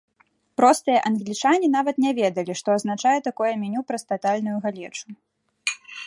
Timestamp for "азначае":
2.77-3.13